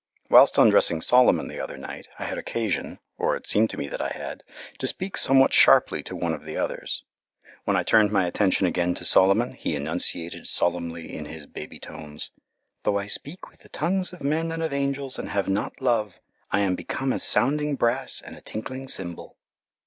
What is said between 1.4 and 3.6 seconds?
the other night I had occasion, or it